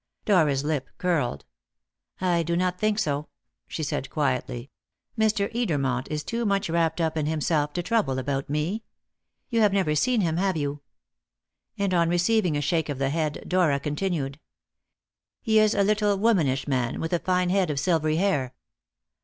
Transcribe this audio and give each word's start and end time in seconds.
Dora's 0.25 0.63
lip 0.63 0.89
curled. 0.97 1.45
"I 2.19 2.41
do 2.41 2.57
not 2.57 2.79
think 2.79 2.97
so," 2.97 3.27
she 3.67 3.83
said 3.83 4.09
quietly. 4.09 4.71
"Mr. 5.15 5.53
Edermont 5.53 6.07
is 6.09 6.23
too 6.23 6.43
much 6.43 6.71
wrapped 6.71 6.99
up 6.99 7.15
in 7.17 7.27
himself 7.27 7.71
to 7.73 7.83
trouble 7.83 8.17
about 8.17 8.49
me. 8.49 8.83
You 9.51 9.61
have 9.61 9.73
never 9.73 9.93
seen 9.93 10.21
him, 10.21 10.37
have 10.37 10.57
you?" 10.57 10.81
And 11.77 11.93
on 11.93 12.09
receiving 12.09 12.57
a 12.57 12.61
shake 12.61 12.89
of 12.89 12.97
the 12.97 13.11
head, 13.11 13.43
Dora 13.47 13.79
continued: 13.79 14.39
"He 15.39 15.59
is 15.59 15.75
a 15.75 15.83
little 15.83 16.17
womanish 16.17 16.67
man, 16.67 16.99
with 16.99 17.13
a 17.13 17.19
fine 17.19 17.51
head 17.51 17.69
of 17.69 17.79
silvery 17.79 18.15
hair." 18.15 18.55